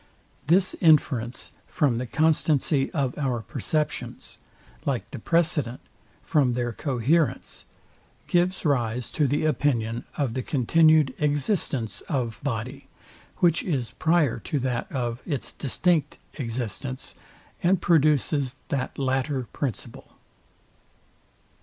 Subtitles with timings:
[0.47, 4.39] This inference from the constancy of our perceptions,
[4.83, 5.79] like the precedent
[6.23, 7.65] from their coherence,
[8.25, 12.87] gives rise to the opinion of the continued existence of body,
[13.41, 17.13] which is prior to that of its distinct existence,
[17.61, 20.13] and produces that latter principle.